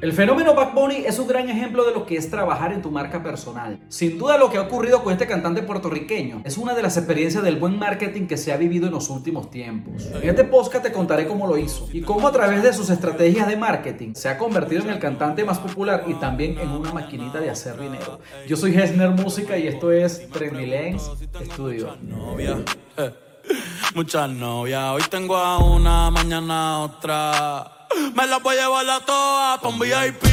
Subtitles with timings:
[0.00, 2.88] El fenómeno Bad Bunny es un gran ejemplo de lo que es trabajar en tu
[2.88, 3.80] marca personal.
[3.88, 7.42] Sin duda lo que ha ocurrido con este cantante puertorriqueño es una de las experiencias
[7.42, 10.06] del buen marketing que se ha vivido en los últimos tiempos.
[10.22, 13.48] En este podcast te contaré cómo lo hizo y cómo a través de sus estrategias
[13.48, 17.40] de marketing se ha convertido en el cantante más popular y también en una maquinita
[17.40, 18.20] de hacer dinero.
[18.46, 21.10] Yo soy Hesner Música y esto es Trendy Lens
[21.42, 21.96] Studio.
[22.46, 23.14] Eh,
[23.96, 24.92] muchas novias.
[24.92, 27.77] Hoy tengo a una, mañana otra.
[28.14, 30.24] Me la voy a llevar a todas pa' un VIP,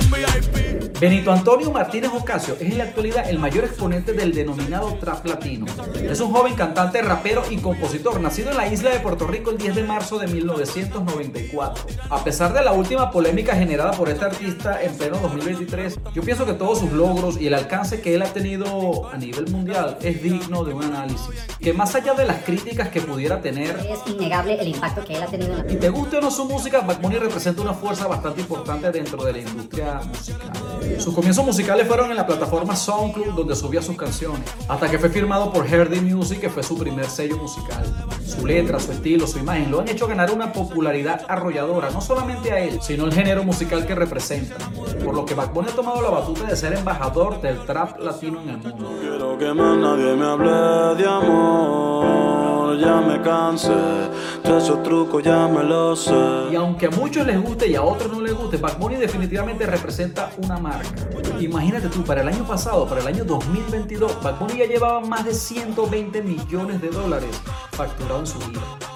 [0.00, 0.59] un VIP.
[1.00, 5.64] Benito Antonio Martínez Ocasio es en la actualidad el mayor exponente del denominado trap latino.
[5.98, 9.56] Es un joven cantante, rapero y compositor nacido en la isla de Puerto Rico el
[9.56, 11.84] 10 de marzo de 1994.
[12.10, 16.44] A pesar de la última polémica generada por este artista en pleno 2023, yo pienso
[16.44, 20.22] que todos sus logros y el alcance que él ha tenido a nivel mundial es
[20.22, 21.30] digno de un análisis.
[21.58, 25.22] Que más allá de las críticas que pudiera tener, Es innegable el impacto que él
[25.22, 27.72] ha tenido en la y te guste o no su música, Bad Bunny representa una
[27.72, 30.89] fuerza bastante importante dentro de la industria musical.
[30.98, 35.08] Sus comienzos musicales fueron en la plataforma SoundCloud donde subía sus canciones, hasta que fue
[35.08, 37.84] firmado por Herdy Music que fue su primer sello musical.
[38.24, 42.52] Su letra, su estilo, su imagen lo han hecho ganar una popularidad arrolladora, no solamente
[42.52, 44.56] a él, sino el género musical que representa.
[45.04, 48.50] Por lo que Bunny ha tomado la batuta de ser embajador del trap latino en
[48.50, 48.98] el mundo.
[49.00, 52.49] Quiero que más nadie me hable de amor.
[52.78, 53.72] Ya me cansé
[54.44, 56.14] de esos trucos, ya me lo sé.
[56.52, 59.66] Y aunque a muchos les guste y a otros no les guste, Bad Bunny definitivamente
[59.66, 60.88] representa una marca.
[61.40, 65.24] Imagínate tú, para el año pasado, para el año 2022, Bad Bunny ya llevaba más
[65.24, 67.40] de 120 millones de dólares
[67.72, 68.89] facturados en su vida.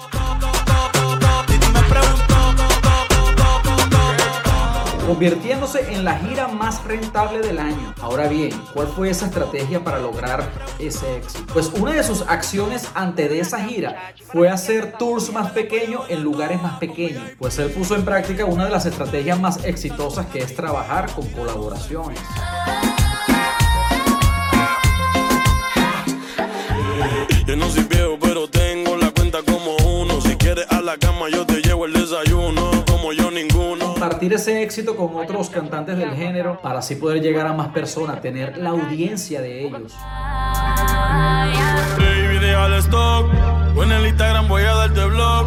[5.05, 7.93] Convirtiéndose en la gira más rentable del año.
[8.01, 10.49] Ahora bien, ¿cuál fue esa estrategia para lograr
[10.79, 11.53] ese éxito?
[11.53, 16.23] Pues una de sus acciones antes de esa gira fue hacer tours más pequeños en
[16.23, 17.23] lugares más pequeños.
[17.37, 21.27] Pues él puso en práctica una de las estrategias más exitosas que es trabajar con
[21.29, 22.19] colaboraciones.
[27.45, 30.19] Yo no soy viejo, pero tengo la cuenta como uno.
[30.19, 31.44] Si quieres a la cama, yo
[34.25, 38.23] Compartir ese éxito con otros cantantes del género para así poder llegar a más personas,
[38.23, 39.93] tener la audiencia de ellos.
[41.95, 43.27] Baby, deja el stock.
[43.75, 45.45] O en el Instagram voy a darte blog.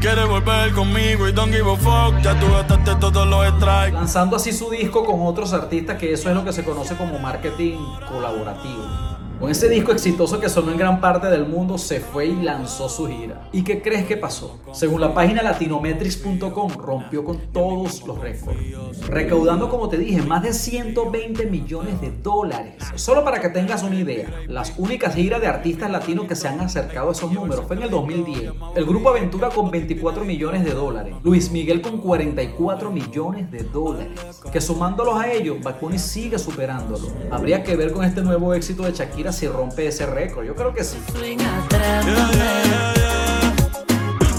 [0.00, 2.18] Quieres volver conmigo y don't give a fuck.
[2.22, 3.92] Ya tú gastaste todos los strikes.
[3.92, 7.18] lanzando así su disco con otros artistas, que eso es lo que se conoce como
[7.18, 9.13] marketing colaborativo.
[9.40, 12.88] Con ese disco exitoso que sonó en gran parte del mundo, se fue y lanzó
[12.88, 13.48] su gira.
[13.52, 14.60] ¿Y qué crees que pasó?
[14.72, 20.52] Según la página latinometrics.com, rompió con todos los récords, recaudando, como te dije, más de
[20.52, 22.76] 120 millones de dólares.
[22.94, 26.60] Solo para que tengas una idea, las únicas giras de artistas latinos que se han
[26.60, 28.52] acercado a esos números fue en el 2010.
[28.76, 34.12] El grupo Aventura con 24 millones de dólares, Luis Miguel con 44 millones de dólares,
[34.52, 37.08] que sumándolos a ellos, Bad Bunny sigue superándolo.
[37.30, 40.44] Habría que ver con este nuevo éxito de Shakira si rompe ese récord.
[40.44, 40.98] Yo creo que sí.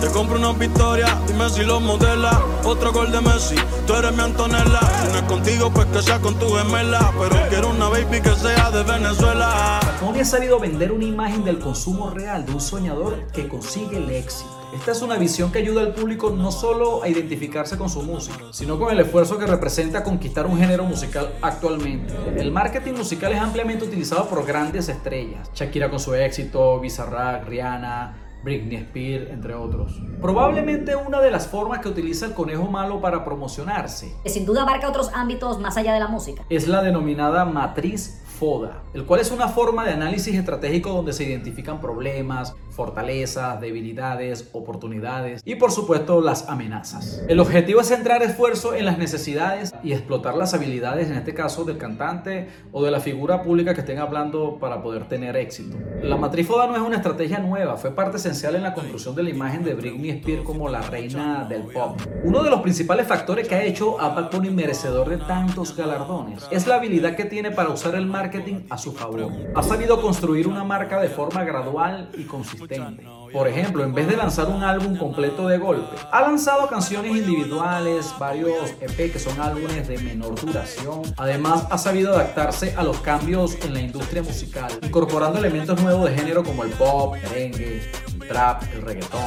[0.05, 2.39] Te compro una victoria, dime si lo modela.
[2.63, 3.55] Otro gol de Messi,
[3.88, 4.79] tú eres mi Antonella.
[5.01, 7.11] Si no es contigo, pues que sea con tu gemela.
[7.17, 9.79] Pero quiero una baby que sea de Venezuela.
[9.99, 14.11] Sony ha sabido vender una imagen del consumo real de un soñador que consigue el
[14.11, 14.51] éxito.
[14.75, 18.45] Esta es una visión que ayuda al público no solo a identificarse con su música,
[18.51, 22.13] sino con el esfuerzo que representa conquistar un género musical actualmente.
[22.37, 25.49] El marketing musical es ampliamente utilizado por grandes estrellas.
[25.55, 30.00] Shakira con su éxito, Bizarrap, Rihanna, Britney Spears, entre otros.
[30.22, 34.61] Probablemente una de las formas que utiliza el conejo malo para promocionarse que sin duda
[34.61, 36.44] abarca otros ámbitos más allá de la música.
[36.50, 41.23] es la denominada matriz FODA, el cual es una forma de análisis estratégico donde se
[41.23, 47.23] identifican problemas, fortalezas, debilidades, oportunidades y por supuesto las amenazas.
[47.28, 51.64] El objetivo es centrar esfuerzo en las necesidades y explotar las habilidades, en este caso
[51.64, 55.78] del cantante o de la figura pública que estén hablando para poder tener éxito.
[56.03, 59.23] La matriz FODA no es una estrategia nueva, fue parte esencial en la construcción de
[59.23, 61.99] la imagen de Britney Spears como la reina del pop.
[62.23, 66.67] Uno de los principales factores que ha hecho a Bad merecedor de tantos galardones es
[66.67, 69.31] la habilidad que tiene para usar el marketing marketing a su favor.
[69.55, 73.05] Ha sabido construir una marca de forma gradual y consistente.
[73.31, 78.13] Por ejemplo, en vez de lanzar un álbum completo de golpe, ha lanzado canciones individuales,
[78.17, 81.03] varios EP que son álbumes de menor duración.
[81.17, 86.17] Además, ha sabido adaptarse a los cambios en la industria musical, incorporando elementos nuevos de
[86.17, 89.22] género como el pop, el merengue, el trap, el reggaetón.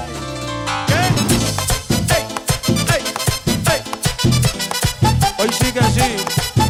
[5.41, 6.68] Hoy sí que sí.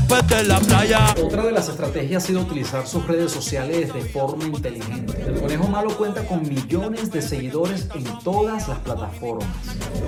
[0.00, 1.12] Después de la playa.
[1.20, 5.24] Otra de las estrategias ha sido utilizar sus redes sociales de forma inteligente.
[5.26, 9.48] El Conejo Malo cuenta con millones de seguidores en todas las plataformas.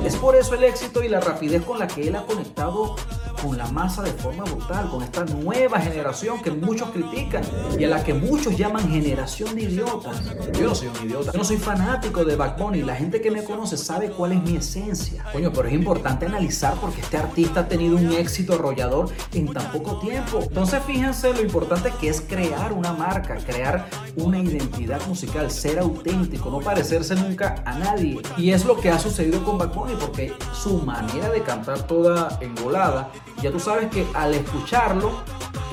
[0.05, 2.95] Es por eso el éxito y la rapidez con la que él ha conectado
[3.43, 7.43] con la masa de forma brutal, con esta nueva generación que muchos critican
[7.79, 10.23] y a la que muchos llaman generación de idiotas.
[10.59, 13.31] Yo no soy un idiota, yo no soy fanático de Bad Bunny, la gente que
[13.31, 15.25] me conoce sabe cuál es mi esencia.
[15.33, 19.71] Coño, pero es importante analizar porque este artista ha tenido un éxito arrollador en tan
[19.73, 20.41] poco tiempo.
[20.43, 26.51] Entonces fíjense lo importante que es crear una marca, crear una identidad musical, ser auténtico,
[26.51, 28.21] no parecerse nunca a nadie.
[28.37, 32.39] Y es lo que ha sucedido con Bad Bunny porque su manera de cantar toda
[32.41, 33.11] engolada
[33.43, 35.23] ya tú sabes que al escucharlo,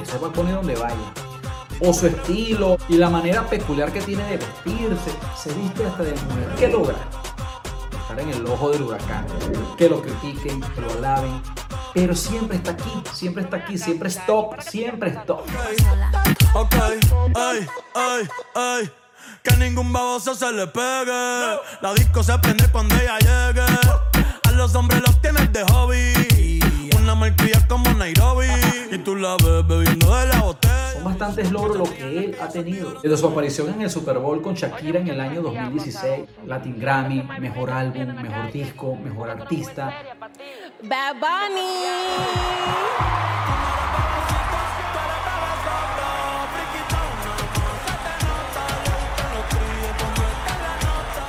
[0.01, 0.95] ese va a poner donde vaya.
[1.79, 6.11] O su estilo y la manera peculiar que tiene de vestirse, se viste hasta de
[6.11, 6.55] mujer.
[6.57, 6.95] ¿Qué logra?
[8.01, 9.25] Estar en el ojo del huracán.
[9.77, 11.41] Que lo critiquen, que lo alaben.
[11.93, 15.41] Pero siempre está aquí, siempre está aquí, siempre es top, siempre es top.
[16.53, 16.75] Ok,
[17.35, 18.91] ay, ay, ay.
[19.43, 21.57] Que ningún baboso se le pegue.
[21.81, 23.65] La disco se prende cuando ella llegue.
[24.43, 25.19] A los hombres los
[29.27, 30.91] la ves bebiendo de la botella.
[30.93, 33.01] Son bastantes logros lo que él ha tenido.
[33.01, 37.23] Desde su aparición en el Super Bowl con Shakira en el año 2016, Latin Grammy,
[37.39, 39.93] mejor álbum, mejor disco, mejor artista.
[40.81, 41.77] Bad Bunny.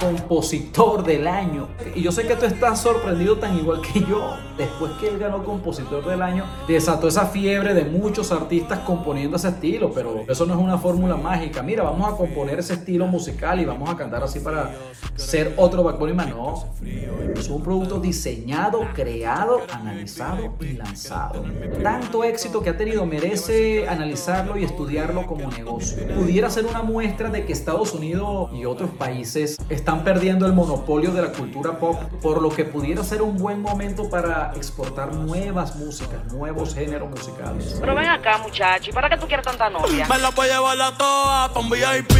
[0.00, 1.68] Compositor del año.
[1.94, 4.36] Y yo sé que tú estás sorprendido tan igual que yo.
[4.56, 9.48] Después que él ganó compositor del año, desató esa fiebre de muchos artistas componiendo ese
[9.48, 11.62] estilo, pero eso no es una fórmula mágica.
[11.62, 14.74] Mira, vamos a componer ese estilo musical y vamos a cantar así para
[15.14, 16.28] ser otro Bunny más.
[16.28, 21.44] No, es un producto diseñado, creado, analizado y lanzado.
[21.82, 26.06] Tanto éxito que ha tenido merece analizarlo y estudiarlo como negocio.
[26.14, 31.12] Pudiera ser una muestra de que Estados Unidos y otros países están perdiendo el monopolio
[31.12, 35.76] de la cultura pop, por lo que pudiera ser un buen momento para exportar nuevas
[35.76, 37.78] músicas, nuevos géneros musicales.
[37.80, 40.06] Pero ven acá, muchacho, ¿y para qué tú quieres tanta novia?
[40.06, 42.12] Me la voy a llevar la toa pa' un VIP,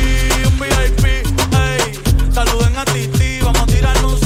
[0.46, 2.32] un VIP, ey.
[2.32, 4.18] Saluden a Titi, vamos a tirarle un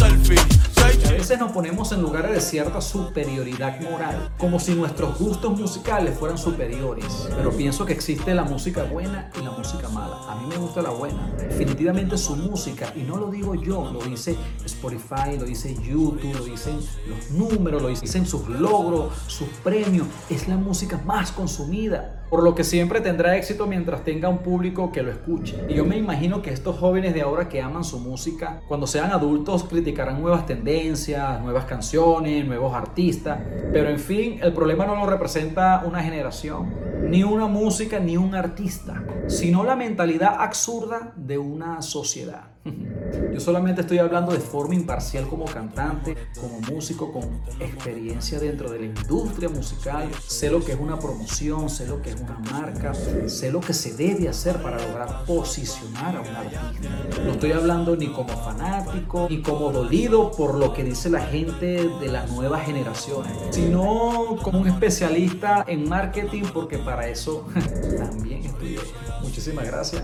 [1.33, 6.37] veces nos ponemos en lugares de cierta superioridad moral, como si nuestros gustos musicales fueran
[6.37, 7.27] superiores.
[7.35, 10.19] Pero pienso que existe la música buena y la música mala.
[10.29, 11.27] A mí me gusta la buena.
[11.39, 14.37] Definitivamente su música, y no lo digo yo, lo dice
[14.67, 20.07] Spotify, lo dice YouTube, lo dicen los números, lo dicen sus logros, sus premios.
[20.29, 22.22] Es la música más consumida.
[22.33, 25.55] Por lo que siempre tendrá éxito mientras tenga un público que lo escuche.
[25.69, 29.13] Y yo me imagino que estos jóvenes de ahora que aman su música, cuando sean
[29.13, 33.39] adultos criticarán nuevas tendencias, nuevas canciones, nuevos artistas.
[33.71, 36.71] Pero en fin, el problema no lo representa una generación,
[37.13, 42.53] ni una música, ni un artista, sino la mentalidad absurda de una sociedad.
[43.33, 47.25] Yo solamente estoy hablando de forma imparcial como cantante, como músico, con
[47.61, 50.09] experiencia dentro de la industria musical.
[50.27, 53.73] Sé lo que es una promoción, sé lo que es una marca, sé lo que
[53.75, 56.89] se debe hacer para lograr posicionar a un artista.
[57.25, 61.89] No estoy hablando ni como fanático, ni como dolido por lo que dice la gente
[61.89, 67.47] de las nuevas generaciones, sino como un especialista en marketing, porque para eso
[67.99, 68.81] también estudié.
[69.23, 70.03] Muchísimas gracias.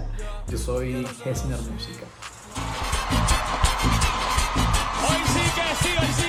[0.48, 2.04] Yo soy Hesner Música.
[5.08, 6.27] Hoy sí que sí, hoy sí.